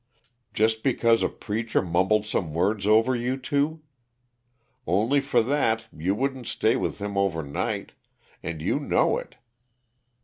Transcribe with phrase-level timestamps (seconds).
[0.51, 3.83] Just because a preacher mumbled some words over you two!
[4.87, 7.91] Only for that, you wouldn't stay with him over night,
[8.41, 9.35] and you know it!